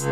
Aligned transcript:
Hey, 0.00 0.06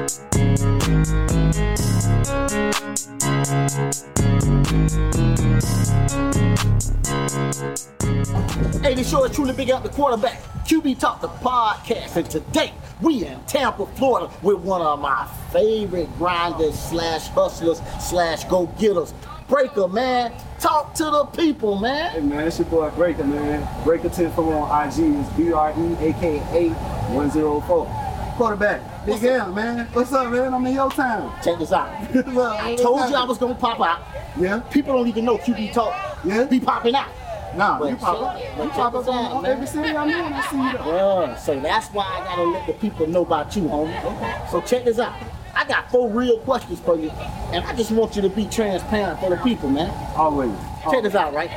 this 8.93 9.09
show 9.09 9.25
is 9.25 9.35
truly 9.35 9.55
big 9.55 9.71
up 9.71 9.83
the 9.83 9.89
quarterback. 9.89 10.43
QB 10.67 10.99
Talk 10.99 11.23
the 11.23 11.29
podcast, 11.29 12.17
and 12.17 12.29
today 12.29 12.75
we 13.01 13.25
in 13.25 13.41
Tampa, 13.47 13.87
Florida, 13.97 14.31
with 14.43 14.59
one 14.59 14.83
of 14.83 15.01
my 15.01 15.27
favorite 15.53 16.15
grinders 16.19 16.79
slash 16.79 17.29
hustlers 17.29 17.81
slash 17.99 18.45
go 18.45 18.67
getters, 18.79 19.15
Breaka 19.49 19.91
man. 19.91 20.35
Talk 20.61 20.93
to 20.97 21.05
the 21.05 21.25
people, 21.25 21.77
man. 21.79 22.11
Hey 22.11 22.21
man, 22.21 22.47
it's 22.47 22.59
your 22.59 22.69
boy 22.69 22.91
Breaka, 22.91 23.27
man. 23.27 23.67
Breaka 23.85 24.15
10 24.15 24.33
from 24.33 24.49
on 24.49 24.89
IG 24.89 24.99
is 24.99 25.29
B 25.31 25.51
R 25.51 25.71
E 25.71 26.09
A 26.09 26.13
K 26.13 26.37
A 26.53 26.69
104. 27.15 28.35
Quarterback, 28.37 28.98
Big 29.09 29.25
L, 29.25 29.53
man. 29.55 29.87
What's 29.95 30.13
up, 30.13 30.31
man? 30.31 30.53
I'm 30.53 30.67
in 30.67 30.75
your 30.75 30.91
town. 30.91 31.35
Check 31.43 31.59
this 31.59 31.73
out. 31.73 31.89
I 32.15 32.77
told 32.77 33.09
you 33.09 33.17
I 33.17 33.25
was 33.25 33.39
gonna 33.39 33.55
pop 33.55 33.81
out. 33.81 34.03
Yeah? 34.39 34.59
People 34.71 34.93
don't 34.95 35.09
even 35.09 35.25
know 35.25 35.39
QB 35.39 35.73
Talk 35.73 35.95
Yeah? 36.25 36.45
be 36.45 36.61
popping 36.61 36.95
out. 36.95 37.09
Nah, 37.57 37.81
Well, 37.81 37.89
you 37.89 37.97
pop 37.97 38.19
up. 38.19 38.39
You 38.39 38.69
pop 38.69 38.95
up 38.95 39.09
on, 39.09 39.33
on 39.39 39.47
every 39.47 39.67
city 39.67 39.97
I'm 39.97 40.11
in. 40.11 40.15
I 40.15 40.43
see 40.51 40.57
you. 40.57 40.63
Yeah, 40.93 41.37
so 41.37 41.59
that's 41.59 41.89
why 41.89 42.05
I 42.05 42.25
gotta 42.25 42.43
let 42.51 42.67
the 42.67 42.75
people 42.75 43.07
know 43.07 43.23
about 43.23 43.57
you, 43.57 43.63
homie. 43.63 44.05
Okay. 44.05 44.47
So 44.51 44.61
check 44.61 44.85
this 44.85 44.99
out. 44.99 45.15
I 45.55 45.65
got 45.65 45.91
four 45.91 46.11
real 46.11 46.39
questions 46.41 46.79
for 46.79 46.97
you, 46.97 47.09
and 47.51 47.65
I 47.65 47.75
just 47.75 47.91
want 47.91 48.15
you 48.15 48.21
to 48.23 48.29
be 48.29 48.45
transparent 48.45 49.21
for 49.21 49.31
the 49.31 49.39
people, 49.39 49.71
man. 49.71 49.91
Always. 50.17 50.53
Check 50.91 51.03
this 51.03 51.15
out, 51.15 51.33
right? 51.33 51.51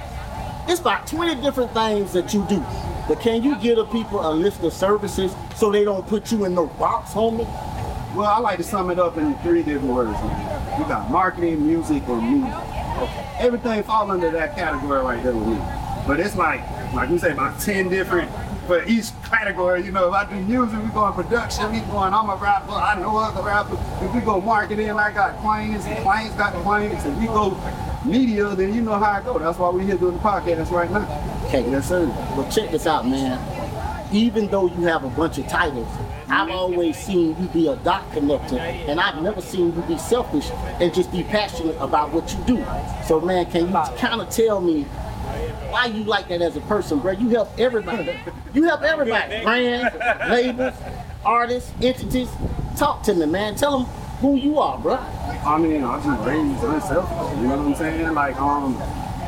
It's 0.69 0.79
about 0.79 1.05
20 1.05 1.41
different 1.41 1.73
things 1.73 2.13
that 2.13 2.33
you 2.33 2.45
do. 2.47 2.63
But 3.07 3.19
can 3.19 3.43
you 3.43 3.57
give 3.57 3.77
the 3.77 3.85
people 3.85 4.19
a 4.25 4.31
list 4.31 4.63
of 4.63 4.73
services 4.73 5.35
so 5.55 5.71
they 5.71 5.83
don't 5.83 6.05
put 6.07 6.31
you 6.31 6.45
in 6.45 6.55
no 6.55 6.67
box, 6.67 7.11
homie? 7.11 7.47
Well, 8.15 8.25
I 8.29 8.39
like 8.39 8.57
to 8.57 8.63
sum 8.63 8.91
it 8.91 8.99
up 8.99 9.17
in 9.17 9.35
three 9.39 9.63
different 9.63 9.93
words. 9.93 10.11
Man. 10.11 10.79
You 10.79 10.85
got 10.87 11.09
marketing, 11.09 11.65
music, 11.65 12.03
and 12.07 12.41
media. 12.41 12.61
Everything 13.39 13.83
fall 13.83 14.11
under 14.11 14.29
that 14.31 14.55
category 14.55 15.01
right 15.01 15.23
there 15.23 15.33
with 15.33 15.47
me. 15.47 15.57
But 16.05 16.19
it's 16.19 16.35
like, 16.35 16.61
like 16.93 17.09
we 17.09 17.17
say, 17.17 17.31
about 17.31 17.59
10 17.59 17.89
different 17.89 18.29
for 18.67 18.83
each 18.85 19.11
category. 19.23 19.83
You 19.83 19.91
know, 19.91 20.07
if 20.07 20.13
I 20.13 20.29
do 20.29 20.39
music, 20.41 20.81
we 20.81 20.89
go 20.89 21.07
in 21.07 21.13
production, 21.13 21.71
we 21.71 21.79
going, 21.91 22.13
I'm 22.13 22.29
a 22.29 22.35
rapper, 22.35 22.71
I 22.71 22.99
know 22.99 23.17
other 23.17 23.41
rappers. 23.41 23.79
If 24.01 24.13
we 24.13 24.21
go 24.21 24.39
marketing, 24.39 24.89
I 24.91 25.11
got 25.11 25.37
clients, 25.39 25.85
and 25.85 25.97
clients 26.03 26.35
got 26.35 26.53
clients. 26.63 27.05
If 27.05 27.17
we 27.17 27.25
go 27.25 27.57
media, 28.05 28.55
then 28.55 28.73
you 28.73 28.81
know 28.81 28.97
how 28.97 29.11
I 29.11 29.21
go. 29.21 29.39
That's 29.39 29.57
why 29.57 29.69
we 29.69 29.85
here 29.85 29.97
doing 29.97 30.13
the 30.13 30.19
podcast 30.19 30.71
right 30.71 30.89
now. 30.91 31.40
Okay, 31.53 31.69
Yes, 31.69 31.89
sir. 31.89 32.05
Well, 32.07 32.49
check 32.49 32.71
this 32.71 32.87
out, 32.87 33.05
man. 33.05 33.37
Even 34.13 34.47
though 34.47 34.67
you 34.67 34.83
have 34.83 35.03
a 35.03 35.09
bunch 35.09 35.37
of 35.37 35.47
titles, 35.49 35.89
I've 36.29 36.49
always 36.49 36.95
seen 36.95 37.35
you 37.41 37.47
be 37.49 37.67
a 37.67 37.75
dot 37.75 38.09
connector, 38.11 38.57
and 38.57 39.01
I've 39.01 39.21
never 39.21 39.41
seen 39.41 39.75
you 39.75 39.81
be 39.81 39.97
selfish 39.97 40.49
and 40.79 40.93
just 40.93 41.11
be 41.11 41.23
passionate 41.23 41.75
about 41.81 42.13
what 42.13 42.31
you 42.33 42.39
do. 42.45 42.65
So, 43.05 43.19
man, 43.19 43.51
can 43.51 43.67
you 43.67 43.73
kind 43.97 44.21
of 44.21 44.29
tell 44.29 44.61
me 44.61 44.83
why 45.73 45.87
you 45.87 46.05
like 46.05 46.29
that 46.29 46.41
as 46.41 46.55
a 46.55 46.61
person, 46.61 46.99
bro? 46.99 47.11
You 47.11 47.27
help 47.27 47.49
everybody. 47.59 48.17
You 48.53 48.63
help 48.63 48.83
everybody. 48.83 49.43
Brands, 49.43 49.93
labels, 50.29 50.73
artists, 51.25 51.69
entities. 51.81 52.29
Talk 52.77 53.03
to 53.03 53.13
me, 53.13 53.25
man. 53.25 53.55
Tell 53.55 53.79
them 53.79 53.87
who 54.21 54.37
you 54.37 54.57
are, 54.57 54.77
bro. 54.77 54.93
I 54.95 55.57
mean, 55.57 55.83
I 55.83 56.01
just 56.01 56.25
raised 56.25 56.63
unselfish. 56.63 57.37
You 57.41 57.47
know 57.49 57.57
what 57.57 57.65
I'm 57.67 57.75
saying? 57.75 58.13
Like, 58.13 58.39
um, 58.39 58.81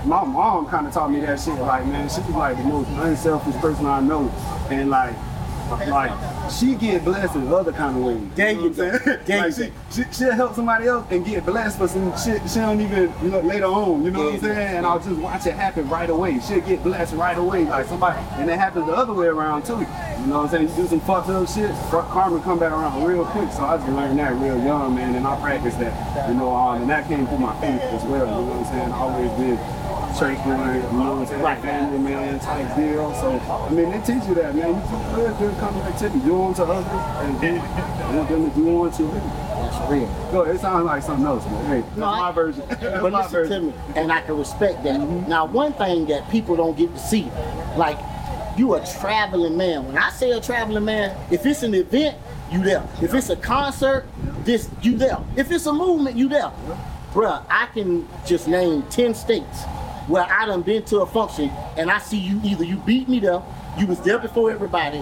my 0.05 0.23
mom 0.23 0.67
kind 0.67 0.87
of 0.87 0.93
taught 0.93 1.11
me 1.11 1.19
that 1.21 1.39
shit. 1.39 1.55
Like, 1.55 1.85
man, 1.85 2.09
she's 2.09 2.27
like 2.29 2.57
the 2.57 2.63
most 2.63 2.89
unselfish 2.89 3.55
person 3.61 3.85
I 3.85 3.99
know, 4.01 4.29
and 4.69 4.89
like, 4.89 5.15
like 5.87 6.51
she 6.51 6.75
get 6.75 7.03
blessed 7.03 7.35
in 7.35 7.47
other 7.47 7.71
kind 7.71 7.97
of 7.97 8.03
ways. 8.03 8.35
There 8.35 8.53
know 8.53 8.63
you 8.63 8.69
what 8.69 8.79
I'm 8.79 8.99
saying? 8.99 9.19
Like, 9.43 9.53
she, 9.53 10.03
she, 10.03 10.11
she'll 10.11 10.33
help 10.33 10.55
somebody 10.55 10.87
else 10.87 11.05
and 11.09 11.25
get 11.25 11.45
blessed 11.45 11.77
for 11.77 11.87
some 11.87 12.11
shit 12.17 12.41
she 12.49 12.59
don't 12.59 12.79
even, 12.81 13.13
you 13.23 13.29
know, 13.29 13.39
later 13.39 13.65
on. 13.65 14.03
You 14.03 14.11
know 14.11 14.25
what 14.25 14.33
I'm 14.35 14.39
saying? 14.41 14.77
And 14.77 14.85
I'll 14.85 14.99
just 14.99 15.19
watch 15.19 15.45
it 15.47 15.53
happen 15.53 15.87
right 15.89 16.09
away. 16.09 16.39
She'll 16.39 16.61
get 16.61 16.83
blessed 16.83 17.13
right 17.15 17.37
away, 17.37 17.65
like 17.65 17.87
somebody, 17.87 18.19
and 18.33 18.49
it 18.49 18.59
happens 18.59 18.85
the 18.87 18.93
other 18.93 19.13
way 19.13 19.27
around 19.27 19.65
too. 19.65 19.73
You 19.73 20.29
know 20.29 20.37
what 20.37 20.45
I'm 20.45 20.49
saying? 20.49 20.69
You 20.69 20.75
do 20.75 20.87
some 20.87 21.01
fucked 21.01 21.29
up 21.29 21.47
shit, 21.49 21.71
karma 21.89 22.41
come 22.41 22.59
back 22.59 22.71
around 22.71 23.03
real 23.03 23.25
quick. 23.25 23.51
So 23.51 23.63
I 23.65 23.77
just 23.77 23.89
learned 23.89 24.19
that 24.19 24.33
real 24.35 24.57
young, 24.63 24.95
man, 24.95 25.15
and 25.15 25.25
I 25.25 25.39
practiced 25.39 25.79
that. 25.79 26.29
You 26.29 26.35
know, 26.35 26.55
um, 26.55 26.81
and 26.81 26.89
that 26.89 27.07
came 27.07 27.27
through 27.27 27.39
my 27.39 27.59
faith 27.59 27.81
as 27.81 28.03
well. 28.03 28.25
You 28.25 28.31
know 28.31 28.41
what 28.43 28.57
I'm 28.57 28.65
saying? 28.65 28.91
I 28.91 28.97
always 28.97 29.31
been 29.31 29.57
church 30.17 30.37
going, 30.43 30.75
you 30.75 30.81
know 30.97 31.15
what 31.21 31.41
Right. 31.43 31.61
Family 31.61 31.97
man 31.99 32.39
type 32.39 32.75
deal. 32.75 33.13
So 33.15 33.31
I 33.39 33.69
mean, 33.69 33.91
they 33.91 33.97
teach 33.99 34.27
you 34.27 34.35
that, 34.35 34.55
man. 34.55 34.69
You 34.69 34.73
do 34.75 35.15
good, 35.15 35.37
good 35.39 35.57
come 35.59 35.79
back 35.79 35.97
to 35.99 36.09
you. 36.09 36.19
Do 36.21 36.43
unto 36.43 36.61
others, 36.63 36.85
and 37.25 37.41
do 37.41 37.55
want 38.17 38.29
them 38.29 38.49
to 38.49 38.55
do 38.55 38.83
unto 38.83 39.03
you. 39.03 39.11
That's 39.11 39.91
real. 39.91 40.07
Go, 40.31 40.41
it 40.43 40.59
sounds 40.59 40.85
like 40.85 41.01
something 41.03 41.25
else, 41.25 41.45
man. 41.45 41.65
Hey, 41.65 41.81
that's 41.81 41.97
No, 41.97 42.05
I- 42.05 42.19
my 42.19 42.31
version. 42.31 42.63
that's 42.69 42.81
But 42.81 43.11
my 43.11 43.23
listen 43.23 43.31
to 43.31 43.47
version. 43.49 43.67
me, 43.67 43.73
and 43.95 44.11
I 44.11 44.21
can 44.21 44.37
respect 44.37 44.83
that. 44.83 44.99
Mm-hmm. 44.99 45.29
Now, 45.29 45.45
one 45.45 45.73
thing 45.73 46.05
that 46.07 46.29
people 46.29 46.55
don't 46.55 46.77
get 46.77 46.93
to 46.93 46.99
see, 46.99 47.31
like 47.75 47.97
you 48.57 48.75
a 48.75 48.85
traveling 48.99 49.57
man. 49.57 49.85
When 49.87 49.97
I 49.97 50.09
say 50.11 50.31
a 50.31 50.39
traveling 50.41 50.85
man, 50.85 51.17
if 51.31 51.45
it's 51.45 51.63
an 51.63 51.73
event, 51.73 52.17
you 52.51 52.61
there. 52.63 52.87
If 53.01 53.13
it's 53.15 53.29
a 53.29 53.35
concert, 53.35 54.05
this 54.43 54.69
you 54.83 54.95
there. 54.97 55.17
If 55.35 55.49
it's 55.51 55.65
a 55.65 55.73
movement, 55.73 56.15
you 56.17 56.29
there. 56.29 56.51
Bruh, 57.13 57.43
I 57.49 57.65
can 57.73 58.07
just 58.25 58.47
name 58.47 58.83
10 58.91 59.13
states 59.15 59.63
where 60.07 60.23
I 60.23 60.45
done 60.45 60.61
been 60.61 60.83
to 60.85 60.99
a 61.01 61.05
function 61.05 61.49
and 61.77 61.89
I 61.89 61.99
see 61.99 62.17
you 62.17 62.39
either 62.43 62.63
you 62.63 62.77
beat 62.77 63.07
me 63.07 63.19
there, 63.19 63.41
you 63.77 63.87
was 63.87 63.99
there 64.01 64.19
before 64.19 64.51
everybody, 64.51 65.01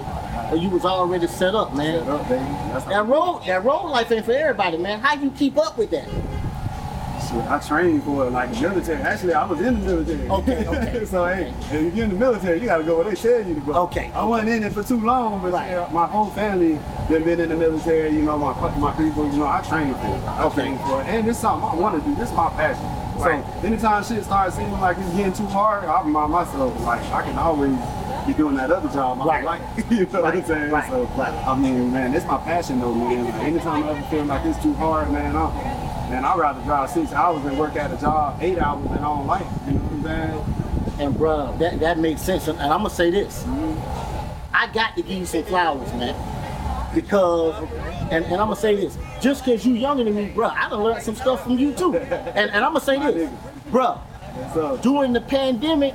or 0.52 0.58
you 0.58 0.70
was 0.70 0.86
already 0.86 1.28
set 1.28 1.56
up, 1.56 1.74
man. 1.76 2.00
Shut 2.06 2.10
up, 2.10 2.30
baby. 2.30 2.44
That 2.90 3.06
road, 3.08 3.42
that 3.46 3.64
road 3.66 3.88
life 3.90 4.12
ain't 4.12 4.26
for 4.26 4.32
everybody, 4.34 4.78
man. 4.78 5.00
How 5.00 5.16
you 5.16 5.32
keep 5.32 5.58
up 5.58 5.78
with 5.78 5.90
that? 5.92 6.08
Shit, 6.08 7.46
I 7.50 7.60
trained 7.60 8.04
for 8.04 8.26
it, 8.28 8.32
like 8.32 8.52
the 8.54 8.62
military. 8.62 9.02
Actually, 9.02 9.34
I 9.34 9.46
was 9.46 9.60
in 9.62 9.80
the 9.82 9.86
military. 9.86 10.30
Okay, 10.30 10.68
okay. 10.68 11.06
so 11.12 11.26
hey, 11.26 11.54
if 11.72 11.96
you're 11.96 12.06
in 12.06 12.12
the 12.12 12.16
military, 12.18 12.60
you 12.60 12.66
gotta 12.66 12.84
go 12.84 12.96
where 12.98 13.06
they 13.10 13.16
tell 13.16 13.46
you 13.46 13.56
to 13.56 13.62
go. 13.62 13.74
Okay, 13.84 14.12
I 14.14 14.24
wasn't 14.26 14.50
in 14.50 14.64
it 14.64 14.74
for 14.74 14.84
too 14.84 15.00
long, 15.00 15.42
but 15.42 15.52
Right. 15.52 15.92
my 15.94 16.08
whole 16.08 16.30
family 16.32 16.80
been 17.10 17.24
been 17.24 17.40
in 17.40 17.50
the 17.50 17.56
military. 17.56 18.10
You 18.12 18.22
know, 18.24 18.38
my 18.38 18.54
my 18.78 18.92
people. 18.94 19.26
You 19.32 19.38
know, 19.40 19.48
I 19.48 19.62
trained 19.62 19.96
for 19.98 20.08
it. 20.08 20.24
I 20.24 20.44
Okay. 20.46 20.56
trained 20.62 20.80
for 20.82 21.02
it, 21.02 21.08
and 21.08 21.28
it's 21.28 21.40
something 21.40 21.70
I 21.70 21.76
want 21.76 22.02
to 22.04 22.10
do. 22.10 22.16
This 22.16 22.30
is 22.30 22.36
my 22.36 22.50
passion. 22.50 22.86
Right. 23.22 23.44
So 23.62 23.68
anytime 23.68 24.04
shit 24.04 24.24
starts 24.24 24.56
seeming 24.56 24.72
like 24.74 24.98
it's 24.98 25.10
getting 25.16 25.34
too 25.34 25.46
hard, 25.46 25.86
I 25.86 26.02
remind 26.04 26.32
myself 26.32 26.80
like 26.82 27.02
I 27.12 27.22
can 27.24 27.38
always 27.38 27.78
be 28.28 28.34
doing 28.34 28.56
that 28.56 28.72
other 28.72 28.90
job. 28.90 29.22
I 29.22 29.26
Right. 29.26 29.44
Like, 29.44 29.62
you 29.90 30.06
know 30.08 30.22
what 30.22 30.36
I'm 30.36 30.44
saying? 30.44 30.72
right, 30.72 30.90
So 30.90 31.04
right. 31.18 31.48
I 31.48 31.58
mean, 31.58 31.92
man, 31.92 32.14
it's 32.14 32.26
my 32.26 32.38
passion 32.38 32.80
though, 32.80 32.94
man. 32.94 33.26
Like, 33.26 33.34
anytime 33.36 33.84
I 33.84 33.92
ever 33.92 34.02
feel 34.10 34.26
like 34.26 34.46
it's 34.46 34.62
too 34.62 34.74
hard, 34.74 35.12
man, 35.12 35.36
I, 35.36 36.10
man, 36.10 36.26
I'd 36.26 36.38
rather 36.38 36.62
drive 36.64 36.90
six 36.90 37.12
hours 37.14 37.46
and 37.46 37.58
work 37.58 37.76
at 37.76 37.92
a 37.92 37.98
job 37.98 38.42
eight 38.42 38.58
hours 38.60 38.84
than 38.90 38.98
I 39.00 39.02
don't 39.02 39.28
like. 39.28 39.46
You 39.66 39.74
know 39.74 39.80
what 39.80 39.94
I'm 39.94 40.04
saying? 40.04 41.02
And 41.08 41.16
bruh, 41.16 41.58
that, 41.60 41.80
that 41.80 41.98
makes 42.00 42.22
sense. 42.22 42.48
And 42.48 42.60
I'm 42.60 42.80
gonna 42.84 42.90
say 42.90 43.10
this. 43.12 43.44
Mm-hmm. 43.44 44.56
I 44.56 44.68
got 44.68 44.96
to 44.96 45.02
give 45.02 45.18
you 45.18 45.26
some 45.26 45.44
flowers, 45.44 45.92
man. 45.94 46.14
Because 46.94 47.56
and, 48.12 48.26
and 48.26 48.34
I'm 48.34 48.48
gonna 48.48 48.56
say 48.56 48.76
this, 48.76 48.98
just 49.22 49.46
cause 49.46 49.66
you 49.66 49.74
younger 49.74 50.04
than 50.04 50.16
me, 50.16 50.32
bruh, 50.36 50.52
I 50.52 50.70
done 50.70 50.84
learned 50.84 51.04
some 51.04 51.16
stuff 51.16 51.44
from 51.44 51.58
you 51.58 51.74
too. 51.74 51.96
And, 51.96 52.52
and 52.52 52.66
I'm 52.66 52.74
gonna 52.74 52.82
say 52.82 53.00
this, 53.00 53.32
bruh, 53.70 54.00
So, 54.54 54.78
during 54.78 55.14
the 55.14 55.22
pandemic, 55.22 55.94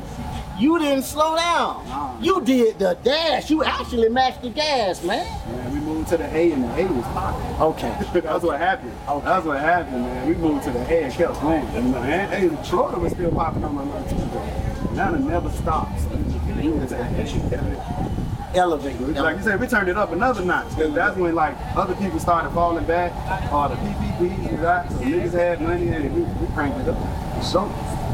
you 0.59 0.79
didn't 0.79 1.03
slow 1.03 1.37
down. 1.37 1.87
Nah. 1.87 2.19
You 2.21 2.41
did 2.41 2.79
the 2.79 2.97
dash. 3.03 3.51
You 3.51 3.62
actually 3.62 4.09
matched 4.09 4.41
the 4.41 4.49
gas, 4.49 5.05
man. 5.05 5.27
man, 5.55 5.73
we 5.73 5.81
moved 5.81 6.09
to 6.09 6.17
the 6.17 6.25
A 6.35 6.53
and 6.53 6.65
the 6.65 6.81
A 6.81 6.87
was 6.87 7.05
popping. 7.05 7.61
Okay. 7.61 7.95
That's 8.21 8.43
what 8.43 8.59
happened. 8.59 8.93
That's 9.06 9.45
what 9.45 9.61
happened, 9.61 10.03
man. 10.03 10.27
We 10.27 10.35
moved 10.35 10.65
to 10.65 10.71
the 10.71 10.81
A 10.81 11.05
and 11.05 11.12
kept 11.12 11.41
going. 11.43 11.62
You 11.75 11.83
know, 11.83 11.99
and, 11.99 12.53
and 12.53 12.67
Florida 12.67 12.99
was 12.99 13.12
still 13.12 13.33
popping 13.33 13.65
on 13.65 13.75
my 13.75 13.85
mind 13.85 14.09
too. 14.09 14.17
though. 14.17 14.93
Now 14.95 15.15
it 15.15 15.21
never 15.21 15.51
stops. 15.51 16.05
We 16.06 16.55
moved 16.71 16.89
to 16.89 16.95
the 16.95 17.03
A. 17.03 18.16
Elevate. 18.54 18.98
Like 19.00 19.37
you 19.38 19.43
said, 19.43 19.60
we 19.60 19.66
turned 19.66 19.88
it 19.88 19.96
up 19.96 20.12
another 20.12 20.44
notch. 20.44 20.69
Cause 20.75 20.94
that's 20.94 21.16
when 21.16 21.34
like 21.34 21.54
other 21.76 21.94
people 21.96 22.19
started 22.19 22.50
falling 22.52 22.84
back. 22.84 23.12
All 23.52 23.69
the 23.69 23.75
PPPs 23.76 24.48
and 24.48 24.58
that. 24.64 24.90
So 24.90 24.98
niggas 24.98 25.32
had 25.32 25.60
money 25.60 25.88
and 25.88 26.14
we, 26.14 26.22
we 26.22 26.52
cranked 26.54 26.78
it 26.81 26.88
up. 26.88 27.43
So 27.43 27.64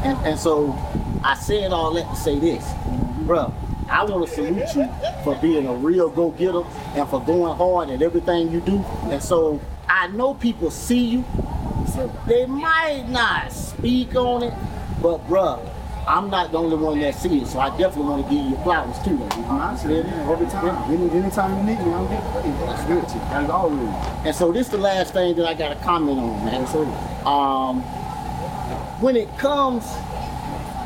And, 0.03 0.17
and 0.25 0.39
so 0.39 0.73
I 1.23 1.35
said 1.35 1.71
all 1.71 1.93
that 1.93 2.09
to 2.09 2.15
say 2.15 2.39
this, 2.39 2.65
bro. 3.21 3.53
I 3.89 4.03
want 4.05 4.27
to 4.27 4.33
salute 4.33 4.75
you 4.75 4.89
for 5.23 5.35
being 5.35 5.67
a 5.67 5.73
real 5.73 6.09
go-getter 6.09 6.63
and 6.95 7.07
for 7.09 7.21
going 7.21 7.55
hard 7.55 7.89
at 7.89 8.01
everything 8.01 8.51
you 8.51 8.59
do. 8.61 8.77
And 9.05 9.21
so 9.21 9.59
I 9.87 10.07
know 10.07 10.33
people 10.33 10.71
see 10.71 11.05
you. 11.05 11.25
So 11.93 12.11
They 12.27 12.45
might 12.45 13.05
not 13.09 13.51
speak 13.51 14.15
on 14.15 14.43
it, 14.43 14.53
but 15.01 15.19
bruh, 15.27 15.59
I'm 16.07 16.29
not 16.29 16.51
the 16.51 16.57
only 16.57 16.75
one 16.75 16.99
that 16.99 17.15
see 17.15 17.41
it. 17.41 17.47
So 17.47 17.59
I 17.59 17.69
definitely 17.77 18.03
want 18.03 18.25
to 18.25 18.35
give 18.35 18.45
you 18.45 18.55
flowers 18.57 18.97
too. 19.03 19.17
Yeah, 19.17 20.31
every 20.31 20.47
time, 20.47 20.91
any, 20.91 21.09
anytime 21.11 21.57
you 21.57 21.75
need 21.75 21.85
me, 21.85 21.93
I'm 21.93 22.07
getting 22.07 22.41
paid. 22.41 22.67
That's 22.67 22.85
good. 22.85 23.05
As 23.31 23.49
always. 23.49 23.89
And 24.25 24.35
so 24.35 24.51
this 24.51 24.67
is 24.67 24.71
the 24.71 24.77
last 24.77 25.13
thing 25.13 25.35
that 25.35 25.45
I 25.45 25.53
got 25.53 25.69
to 25.69 25.83
comment 25.83 26.19
on, 26.19 26.45
man. 26.45 26.67
Sir. 26.67 26.83
Um, 27.25 27.81
when 29.01 29.15
it 29.15 29.35
comes 29.37 29.85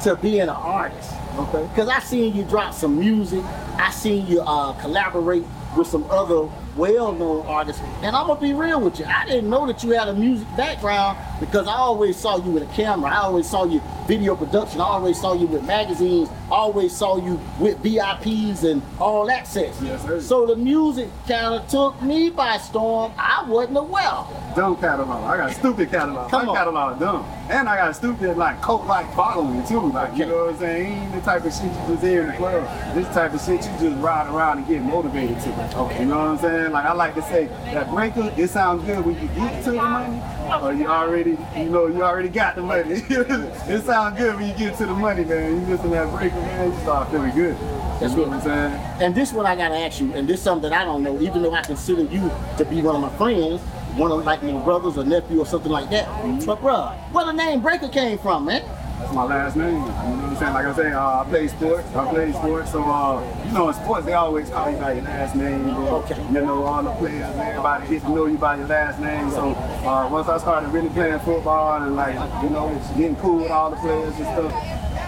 to 0.03 0.15
being 0.21 0.41
an 0.41 0.49
artist, 0.49 1.13
Okay. 1.37 1.67
Because 1.67 1.87
I 1.87 1.99
seen 1.99 2.35
you 2.35 2.43
drop 2.43 2.73
some 2.73 2.99
music. 2.99 3.43
I 3.77 3.91
seen 3.91 4.25
you 4.25 4.41
uh, 4.41 4.73
collaborate 4.81 5.43
with 5.77 5.87
some 5.87 6.03
other 6.09 6.49
well-known 6.77 7.45
artists. 7.45 7.81
And 8.01 8.15
I'm 8.15 8.27
gonna 8.27 8.39
be 8.39 8.53
real 8.53 8.79
with 8.81 8.99
you. 8.99 9.05
I 9.05 9.25
didn't 9.25 9.49
know 9.49 9.65
that 9.67 9.83
you 9.83 9.91
had 9.91 10.07
a 10.07 10.13
music 10.13 10.47
background 10.55 11.17
because 11.39 11.67
I 11.67 11.75
always 11.75 12.15
saw 12.17 12.37
you 12.37 12.51
with 12.51 12.63
a 12.63 12.73
camera. 12.73 13.09
I 13.11 13.17
always 13.21 13.49
saw 13.49 13.65
you 13.65 13.81
video 14.07 14.35
production. 14.35 14.79
I 14.81 14.85
always 14.85 15.19
saw 15.19 15.33
you 15.33 15.47
with 15.47 15.63
magazines. 15.65 16.29
I 16.47 16.55
always 16.55 16.95
saw 16.95 17.17
you 17.17 17.39
with 17.59 17.81
VIPs 17.83 18.63
and 18.63 18.81
all 18.99 19.25
that 19.27 19.47
set. 19.47 19.73
Yes, 19.81 20.03
sir. 20.03 20.21
So 20.21 20.45
the 20.45 20.55
music 20.55 21.09
kind 21.27 21.55
of 21.55 21.67
took 21.67 22.01
me 22.01 22.29
by 22.29 22.57
storm. 22.57 23.11
I 23.17 23.43
wasn't 23.47 23.77
aware. 23.77 24.23
Dumb 24.55 24.77
catalog. 24.77 25.23
I 25.23 25.37
got 25.37 25.51
a 25.51 25.53
stupid 25.53 25.91
catalog. 25.91 26.29
Come 26.31 26.45
My 26.45 26.51
on. 26.51 26.55
catalog 26.55 26.99
dumb. 26.99 27.23
And 27.49 27.67
I 27.69 27.75
got 27.77 27.91
a 27.91 27.93
stupid 27.93 28.37
like 28.37 28.61
cult 28.61 28.85
like 28.85 29.11
following 29.13 29.65
too. 29.67 29.91
Like 29.91 30.15
you 30.17 30.25
know 30.25 30.45
what 30.45 30.53
I'm 30.53 30.59
saying? 30.59 31.03
Ain't 31.03 31.13
the 31.13 31.21
type 31.21 31.45
of 31.45 31.53
shit 31.53 31.65
you 31.65 31.71
just 31.87 32.03
hear 32.03 32.21
in 32.21 32.27
the 32.27 32.33
club. 32.33 32.63
This 32.95 33.07
type 33.13 33.33
of 33.33 33.41
shit 33.41 33.63
you 33.65 33.89
just 33.89 34.01
ride 34.01 34.27
around 34.33 34.59
and 34.59 34.67
get 34.67 34.81
motivated 34.81 35.39
to. 35.41 35.77
Okay. 35.79 35.99
You 36.01 36.05
know 36.05 36.17
what 36.17 36.27
I'm 36.27 36.37
saying? 36.37 36.66
Like 36.71 36.85
I 36.85 36.93
like 36.93 37.15
to 37.15 37.21
say 37.23 37.45
that 37.73 37.87
breaka, 37.87 38.37
it 38.37 38.49
sounds 38.49 38.83
good 38.83 39.05
when 39.05 39.19
you 39.21 39.27
get 39.29 39.63
to 39.65 39.71
the 39.71 39.77
money. 39.77 40.21
Or 40.61 40.73
you 40.73 40.87
already, 40.87 41.37
you 41.55 41.69
know, 41.69 41.87
you 41.87 42.03
already 42.03 42.29
got 42.29 42.55
the 42.55 42.61
money. 42.61 42.83
it 43.09 43.83
sounds 43.83 44.17
good 44.17 44.35
when 44.35 44.47
you 44.49 44.55
get 44.55 44.77
to 44.77 44.85
the 44.85 44.93
money, 44.93 45.25
man. 45.25 45.61
You 45.61 45.67
listen 45.67 45.89
to 45.89 45.95
that 45.95 46.07
breaka, 46.07 46.33
man, 46.33 46.71
you 46.71 46.79
start 46.79 47.11
feeling 47.11 47.35
good. 47.35 47.55
That's 47.99 48.13
you 48.13 48.19
know 48.21 48.27
what- 48.27 48.33
I'm 48.33 48.41
saying? 48.41 48.73
And 49.01 49.15
this 49.15 49.33
one 49.33 49.45
I 49.45 49.55
gotta 49.55 49.75
ask 49.75 49.99
you, 49.99 50.13
and 50.13 50.27
this 50.27 50.41
something 50.41 50.69
that 50.69 50.79
I 50.79 50.85
don't 50.85 51.03
know, 51.03 51.19
even 51.21 51.41
though 51.41 51.53
I 51.53 51.61
consider 51.63 52.03
you 52.03 52.31
to 52.57 52.65
be 52.65 52.81
one 52.81 52.95
of 52.95 53.01
my 53.01 53.09
friends, 53.17 53.61
one 53.97 54.11
of 54.11 54.23
like 54.25 54.43
my 54.43 54.51
brothers 54.63 54.97
or 54.97 55.03
nephew 55.03 55.39
or 55.39 55.45
something 55.45 55.71
like 55.71 55.89
that. 55.89 56.05
Mm-hmm. 56.07 56.45
But 56.45 56.61
bruh, 56.61 56.95
where 57.11 57.25
the 57.25 57.33
name 57.33 57.61
Breaka 57.61 57.91
came 57.91 58.17
from, 58.19 58.45
man? 58.45 58.61
That's 58.97 59.13
my 59.13 59.23
last 59.25 59.55
name. 59.55 59.73
You 59.73 59.79
know 59.79 59.85
what 59.85 59.93
I'm 59.93 60.35
saying? 60.37 60.53
Like 60.53 60.65
I 60.65 60.75
say, 60.75 60.91
uh, 60.91 61.21
I 61.21 61.25
play 61.29 61.47
sports. 61.47 61.95
I 61.95 62.09
play 62.11 62.31
sports. 62.31 62.71
So, 62.71 62.83
uh, 62.83 63.45
you 63.45 63.51
know, 63.53 63.69
in 63.69 63.75
sports, 63.75 64.05
they 64.07 64.13
always 64.13 64.49
call 64.49 64.71
you 64.71 64.77
by 64.77 64.93
your 64.93 65.03
last 65.03 65.35
name. 65.35 65.69
Okay. 65.69 66.17
You 66.33 66.41
know, 66.41 66.63
all 66.63 66.81
the 66.81 66.91
players, 66.91 67.29
and 67.29 67.39
everybody 67.39 67.87
get 67.87 68.01
to 68.01 68.09
know 68.09 68.25
you 68.25 68.37
by 68.37 68.57
your 68.57 68.67
last 68.67 68.99
name. 68.99 69.29
So, 69.29 69.51
uh, 69.85 70.09
once 70.11 70.27
I 70.27 70.39
started 70.39 70.69
really 70.69 70.89
playing 70.89 71.19
football 71.19 71.83
and, 71.83 71.95
like, 71.95 72.15
you 72.41 72.49
know, 72.49 72.69
getting 72.97 73.15
cool 73.17 73.43
with 73.43 73.51
all 73.51 73.69
the 73.69 73.77
players 73.77 74.15
and 74.15 74.25
stuff, 74.25 74.51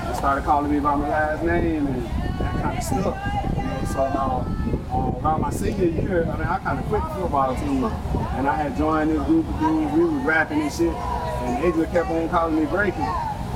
they 0.08 0.14
started 0.14 0.44
calling 0.44 0.72
me 0.72 0.80
by 0.80 0.96
my 0.96 1.10
last 1.10 1.44
name 1.44 1.88
and 1.88 2.06
that 2.40 2.62
kind 2.62 2.78
of 2.78 2.84
stuff. 2.84 3.18
You 3.58 3.64
know, 3.64 3.84
so, 3.92 4.02
uh, 4.02 4.46
uh, 4.94 5.20
around 5.20 5.42
my 5.42 5.50
senior 5.50 5.86
year, 5.86 6.24
I 6.30 6.38
mean, 6.38 6.48
I 6.48 6.60
kind 6.60 6.78
of 6.78 6.86
quit 6.86 7.02
the 7.02 7.10
football 7.22 7.56
team 7.56 7.84
and 7.86 8.48
I 8.48 8.56
had 8.56 8.78
joined 8.78 9.10
this 9.10 9.24
group 9.24 9.48
of 9.48 9.60
dudes. 9.60 9.94
We 9.94 10.04
was 10.06 10.24
rapping 10.26 10.62
and 10.62 10.72
shit. 10.72 10.94
And 10.94 11.64
they 11.64 11.72
just 11.72 11.92
kept 11.92 12.10
on 12.12 12.30
calling 12.30 12.56
me 12.56 12.66
Breaking. 12.66 13.08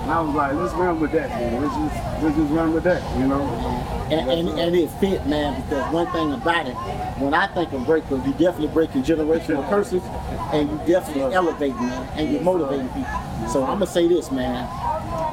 And 0.04 0.12
I 0.12 0.20
was 0.20 0.36
like, 0.36 0.54
let's 0.56 0.74
run 0.74 1.00
with 1.00 1.14
that, 1.14 1.30
man. 1.30 1.62
Let's 1.62 1.76
just, 1.76 2.24
let's 2.24 2.36
just 2.36 2.52
run 2.52 2.74
with 2.74 2.84
that, 2.84 3.02
you 3.18 3.26
know? 3.26 3.42
And, 4.12 4.30
and, 4.30 4.60
and 4.60 4.76
it 4.76 4.90
fit, 5.00 5.26
man, 5.26 5.62
because 5.62 5.94
one 5.94 6.12
thing 6.12 6.34
about 6.34 6.68
it, 6.68 6.74
when 7.22 7.34
I 7.34 7.48
think 7.48 7.72
of 7.72 7.84
Breaka, 7.84 8.26
you 8.26 8.34
definitely 8.34 8.68
breaking 8.68 9.04
generational 9.04 9.68
curses, 9.70 10.04
and 10.52 10.70
you 10.70 10.78
definitely 10.86 11.34
elevating, 11.34 11.78
man, 11.78 12.20
and 12.20 12.34
you're 12.34 12.42
motivating 12.42 12.90
people. 12.90 13.48
So 13.50 13.64
I'm 13.64 13.80
gonna 13.80 13.88
say 13.88 14.10
this, 14.10 14.30
man. 14.30 14.68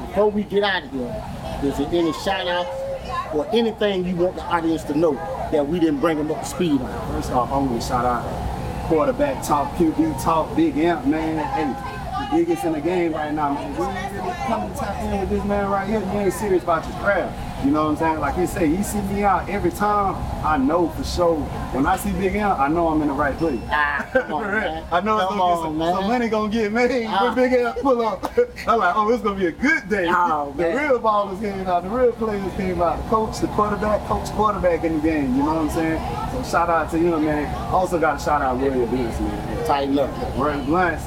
Before 0.07 0.31
we 0.31 0.43
get 0.43 0.63
out 0.63 0.83
of 0.83 0.91
here, 0.91 1.23
is 1.63 1.77
there 1.77 1.87
any 1.91 2.13
shout 2.13 2.47
outs 2.47 3.35
or 3.35 3.45
anything 3.51 4.05
you 4.05 4.15
want 4.15 4.37
the 4.37 4.43
audience 4.43 4.85
to 4.85 4.97
know 4.97 5.15
that 5.51 5.67
we 5.67 5.81
didn't 5.81 5.99
bring 5.99 6.17
them 6.17 6.31
up 6.31 6.39
to 6.39 6.45
speed 6.45 6.79
on? 6.79 7.11
First 7.11 7.31
off, 7.33 7.51
I 7.51 7.57
want 7.57 7.81
to 7.81 7.85
shout 7.85 8.05
out 8.05 8.87
quarterback 8.87 9.43
talk, 9.45 9.73
QB 9.75 10.23
talk, 10.23 10.55
big 10.55 10.77
amp, 10.77 11.05
man. 11.05 11.37
Hey, 11.37 11.90
biggest 12.31 12.63
in 12.63 12.73
the 12.73 12.81
game 12.81 13.13
right 13.13 13.33
now, 13.33 13.53
man. 13.53 13.75
When 13.77 13.89
you 14.13 14.21
really 14.21 14.35
come 14.47 14.61
and 14.63 14.75
tap 14.75 15.03
in 15.03 15.19
with 15.19 15.29
this 15.29 15.43
man 15.45 15.69
right 15.69 15.87
here, 15.87 15.99
you 15.99 16.19
ain't 16.19 16.33
serious 16.33 16.63
about 16.63 16.87
your 16.87 16.97
craft. 16.99 17.65
You 17.65 17.69
know 17.71 17.83
what 17.83 17.89
I'm 17.91 17.97
saying? 17.97 18.19
Like 18.19 18.35
he 18.35 18.47
say, 18.47 18.67
he 18.67 18.81
see 18.81 19.01
me 19.01 19.23
out 19.23 19.47
every 19.47 19.69
time. 19.69 20.15
I 20.43 20.57
know 20.57 20.89
for 20.89 21.03
sure. 21.03 21.35
When 21.75 21.85
I 21.85 21.95
see 21.95 22.11
Big 22.13 22.35
Amp, 22.35 22.59
I 22.59 22.67
know 22.69 22.87
I'm 22.87 23.01
in 23.03 23.07
the 23.09 23.13
right 23.13 23.37
place. 23.37 23.59
Ah, 23.69 24.09
come 24.11 24.33
on, 24.33 24.41
man. 24.51 24.83
I 24.91 24.99
know 25.01 25.19
it's 25.19 25.29
gonna 25.29 25.41
on, 25.43 25.77
get 25.77 25.85
some, 25.85 25.95
some 26.01 26.07
money 26.07 26.27
gonna 26.29 26.51
get 26.51 26.71
made 26.71 27.05
Ah. 27.07 27.25
when 27.25 27.35
Big 27.35 27.59
Amp 27.59 27.77
pull 27.77 28.01
up. 28.01 28.31
I'm 28.67 28.79
like, 28.79 28.95
oh, 28.95 29.11
it's 29.13 29.21
gonna 29.21 29.37
be 29.39 29.45
a 29.45 29.51
good 29.51 29.87
day. 29.89 30.07
Oh, 30.09 30.51
the 30.57 30.63
man. 30.63 30.89
real 30.89 30.99
ballers 30.99 31.39
came 31.39 31.67
out, 31.67 31.83
the 31.83 31.89
real 31.89 32.11
players 32.13 32.53
came 32.55 32.81
out, 32.81 32.97
the 33.03 33.09
coach, 33.09 33.39
the 33.39 33.47
quarterback, 33.47 34.07
coach, 34.07 34.29
quarterback 34.31 34.83
in 34.83 34.95
the 34.97 35.03
game. 35.03 35.35
You 35.35 35.43
know 35.43 35.53
what 35.53 35.57
I'm 35.57 35.69
saying? 35.69 36.01
So 36.31 36.49
shout 36.51 36.69
out 36.69 36.89
to 36.91 36.97
him, 36.97 37.25
man. 37.25 37.53
Also 37.71 37.99
got 37.99 38.19
a 38.19 38.23
shout 38.23 38.41
out 38.41 38.59
Royal 38.59 38.87
Vince, 38.87 39.19
man. 39.19 39.65
Tighten 39.67 39.99
up. 39.99 40.09
Royal 40.35 40.63
Blunts. 40.65 41.03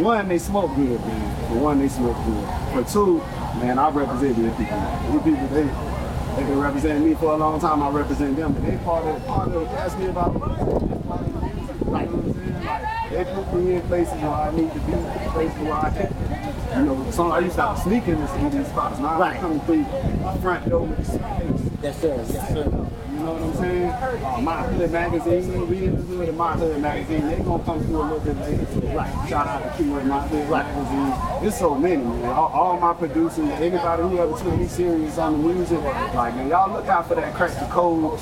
One, 0.00 0.28
they 0.28 0.38
smoke 0.38 0.74
good, 0.74 1.00
man. 1.00 1.48
For 1.48 1.54
one, 1.58 1.78
they 1.78 1.88
smoke 1.88 2.16
good. 2.24 2.84
For 2.84 2.92
two, 2.92 3.18
man, 3.60 3.78
I 3.78 3.90
represent 3.90 4.36
these 4.36 4.54
people. 4.56 4.80
These 5.12 5.22
people, 5.22 5.46
they 5.48 5.68
they 6.36 6.44
been 6.44 6.60
representing 6.60 7.04
me 7.08 7.14
for 7.14 7.32
a 7.34 7.36
long 7.36 7.60
time. 7.60 7.82
I 7.82 7.90
represent 7.90 8.36
them, 8.36 8.54
but 8.54 8.64
they 8.64 8.76
part 8.78 9.04
of 9.04 9.26
part 9.26 9.48
of 9.50 9.68
ask 9.74 9.98
me 9.98 10.06
about 10.06 10.32
music. 10.32 10.48
They 10.88 10.96
part 11.06 11.20
of 11.20 11.32
the 11.32 11.40
music. 11.46 11.76
You 11.76 11.90
know 11.90 11.92
what 11.92 12.08
I'm 12.08 12.32
saying? 12.32 12.64
Like 12.64 13.10
they 13.10 13.24
put 13.34 13.52
me 13.54 13.74
in 13.74 13.82
places 13.82 14.14
where 14.14 14.30
I 14.30 14.50
need 14.56 14.72
to 14.72 14.78
be, 14.80 14.92
places 15.30 15.58
where 15.58 15.74
I 15.74 15.90
can. 15.90 16.78
You 16.78 16.86
know, 16.86 17.10
some 17.10 17.32
I 17.32 17.38
used 17.40 17.56
to 17.56 17.62
have 17.62 17.78
sneaking 17.78 18.14
in 18.16 18.50
these 18.50 18.66
spots. 18.68 18.98
Now 18.98 19.20
Right. 19.20 19.36
I'm 19.36 19.40
coming 19.42 19.60
through 19.60 19.84
front 20.40 20.68
door 20.70 20.86
with 20.86 21.00
a 21.00 21.04
suitcase. 21.04 21.70
Yes, 21.82 22.00
sir. 22.00 22.16
Yes, 22.32 22.48
sir. 22.48 22.86
Know 23.22 23.34
what 23.34 23.42
I'm 23.42 23.54
saying? 23.54 23.88
Uh, 23.90 24.40
My 24.42 24.62
Hood 24.64 24.90
magazine, 24.90 25.68
reading 25.68 25.94
the 25.96 26.02
hood 26.02 26.28
of 26.28 26.36
My 26.36 26.52
Hood 26.54 26.80
magazine, 26.80 27.26
they 27.28 27.36
gonna 27.36 27.62
come 27.62 27.80
through 27.84 28.02
a 28.02 28.02
little 28.02 28.18
bit 28.20 28.36
later. 28.38 28.96
Right. 28.96 29.28
Shout 29.28 29.46
out 29.46 29.62
to 29.62 29.78
Keyword 29.82 30.06
My 30.06 30.20
Hood 30.26 30.50
magazine. 30.50 31.40
There's 31.42 31.54
so 31.56 31.74
many, 31.76 32.02
man. 32.02 32.24
All, 32.30 32.48
all 32.48 32.80
my 32.80 32.92
producers, 32.94 33.38
anybody 33.50 34.02
who 34.02 34.18
ever 34.18 34.36
took 34.36 34.56
me 34.58 34.66
serious 34.66 35.18
on 35.18 35.40
the 35.40 35.54
music, 35.54 35.80
like 35.82 36.34
man, 36.34 36.48
y'all 36.48 36.72
look 36.72 36.86
out 36.88 37.06
for 37.06 37.14
that 37.14 37.32
Crack 37.34 37.52
the 37.60 37.66
Code 37.72 38.18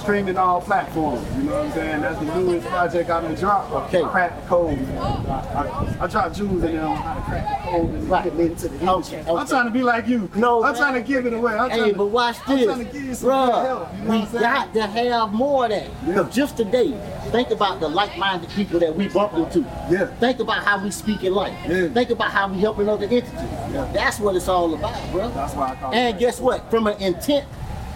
streaming 0.00 0.36
all 0.36 0.60
platforms. 0.60 1.26
You 1.38 1.44
know 1.44 1.52
what 1.56 1.66
I'm 1.66 1.72
saying? 1.72 2.00
That's 2.02 2.18
the 2.18 2.24
newest 2.38 2.66
project 2.68 3.08
I 3.10 3.20
done 3.22 3.34
dropped. 3.36 3.72
Okay. 3.94 4.02
Crack 4.02 4.38
the 4.42 4.46
Code. 4.48 4.76
Man. 4.78 4.98
I, 4.98 5.96
I, 6.00 6.04
I 6.04 6.06
dropped 6.08 6.36
jewels 6.36 6.62
in 6.64 6.76
there 6.76 6.84
on 6.84 6.96
how 6.96 7.14
to 7.14 7.20
crack 7.22 7.64
the 7.64 7.70
code 7.70 7.90
and 7.90 8.08
Right. 8.10 8.24
get 8.24 8.34
into 8.38 8.68
the 8.68 8.80
industry. 8.80 9.18
Okay, 9.18 9.30
I'm 9.34 9.46
trying 9.46 9.64
to 9.64 9.70
be 9.70 9.82
like 9.82 10.06
you. 10.08 10.28
No, 10.34 10.62
I'm 10.62 10.72
man. 10.72 10.80
trying 10.82 10.94
to 10.94 11.00
give 11.08 11.24
it 11.26 11.32
away. 11.32 11.54
I'm 11.54 11.70
Hey, 11.70 11.78
trying 11.78 11.92
but 11.92 11.98
to, 11.98 12.04
watch 12.06 12.36
I'm 12.46 12.56
this. 12.58 12.66
trying 12.66 12.78
to 12.86 12.92
give 12.92 13.02
you 13.02 13.14
some 13.14 13.30
Bruh, 13.30 13.64
help. 13.66 13.92
You 13.94 13.98
know 14.02 14.08
what 14.08 14.20
I'm 14.20 14.26
saying? 14.26 14.41
Got 14.42 14.74
to 14.74 14.86
have 14.86 15.32
more 15.32 15.64
of 15.64 15.70
that. 15.70 16.06
Because 16.06 16.34
just 16.34 16.56
today, 16.56 16.92
think 17.30 17.50
about 17.50 17.80
the 17.80 17.88
like-minded 17.88 18.50
people 18.50 18.78
that 18.80 18.94
we 18.94 19.08
bumped 19.08 19.36
into. 19.36 19.60
Yeah. 19.90 20.06
Think 20.18 20.40
about 20.40 20.64
how 20.64 20.82
we 20.82 20.90
speak 20.90 21.24
in 21.24 21.34
life. 21.34 21.56
Yeah. 21.68 21.88
Think 21.88 22.10
about 22.10 22.30
how 22.30 22.48
we 22.48 22.60
helping 22.60 22.88
other 22.88 23.04
entities. 23.04 23.32
Yeah. 23.34 23.90
That's 23.92 24.18
what 24.18 24.36
it's 24.36 24.48
all 24.48 24.74
about, 24.74 25.12
bro. 25.12 25.30
That's 25.30 25.54
why 25.54 25.72
I 25.72 25.74
call 25.76 25.92
And 25.92 26.16
it. 26.16 26.20
guess 26.20 26.40
what? 26.40 26.70
From 26.70 26.86
an 26.86 27.00
intent, 27.00 27.46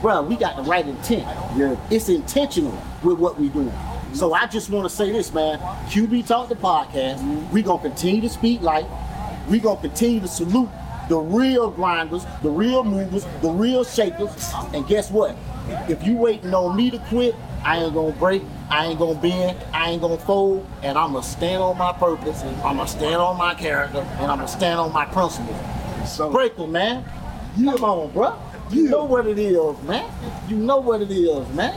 bro, 0.00 0.22
we 0.22 0.36
got 0.36 0.56
the 0.56 0.62
right 0.62 0.86
intent. 0.86 1.26
Yeah. 1.56 1.76
It's 1.90 2.08
intentional 2.08 2.76
with 3.02 3.18
what 3.18 3.38
we 3.38 3.48
doing. 3.48 3.72
So 4.12 4.30
mm-hmm. 4.30 4.44
I 4.44 4.46
just 4.46 4.70
want 4.70 4.88
to 4.88 4.94
say 4.94 5.12
this, 5.12 5.32
man. 5.32 5.58
QB 5.88 6.26
Talk 6.26 6.48
the 6.48 6.54
podcast. 6.54 7.18
Mm-hmm. 7.18 7.52
We 7.52 7.62
gonna 7.62 7.82
continue 7.82 8.22
to 8.22 8.28
speak 8.28 8.62
life. 8.62 8.86
We 9.48 9.60
gonna 9.60 9.80
continue 9.80 10.20
to 10.20 10.28
salute 10.28 10.70
the 11.08 11.16
real 11.16 11.70
grinders, 11.70 12.24
the 12.42 12.50
real 12.50 12.84
movers, 12.84 13.24
the 13.42 13.50
real 13.50 13.84
shakers. 13.84 14.52
And 14.72 14.86
guess 14.86 15.10
what? 15.10 15.36
If 15.88 16.06
you 16.06 16.16
waiting 16.16 16.54
on 16.54 16.76
me 16.76 16.90
to 16.90 16.98
quit, 17.08 17.34
I 17.64 17.78
ain't 17.82 17.94
gonna 17.94 18.12
break. 18.12 18.42
I 18.70 18.86
ain't 18.86 18.98
gonna 18.98 19.20
bend. 19.20 19.58
I 19.72 19.90
ain't 19.90 20.02
gonna 20.02 20.18
fold. 20.18 20.66
And 20.82 20.96
I'm 20.96 21.12
gonna 21.12 21.24
stand 21.24 21.62
on 21.62 21.76
my 21.78 21.92
purpose. 21.92 22.42
I'm 22.42 22.76
gonna 22.76 22.86
stand 22.86 23.16
on 23.16 23.36
my 23.36 23.54
character. 23.54 23.98
And 23.98 24.30
I'm 24.30 24.38
gonna 24.38 24.48
stand 24.48 24.78
on 24.78 24.92
my 24.92 25.04
principles. 25.04 25.56
So, 26.06 26.32
Breaka, 26.32 26.68
man. 26.68 27.04
Come 27.56 27.84
on, 27.84 28.10
bro. 28.12 28.38
You 28.70 28.88
know 28.88 29.04
what 29.04 29.26
it 29.26 29.38
is, 29.38 29.82
man. 29.82 30.10
You 30.48 30.56
know 30.56 30.78
what 30.78 31.00
it 31.02 31.10
is, 31.10 31.48
man. 31.54 31.74